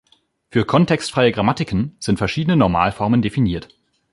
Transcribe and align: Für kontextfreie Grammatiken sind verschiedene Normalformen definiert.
Für 0.49 0.65
kontextfreie 0.65 1.31
Grammatiken 1.31 1.95
sind 1.99 2.17
verschiedene 2.17 2.55
Normalformen 2.57 3.21
definiert. 3.21 3.69